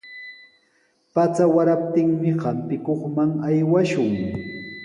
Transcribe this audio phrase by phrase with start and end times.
[1.13, 4.11] Pacha waraptinmi hampikuqman aywashun.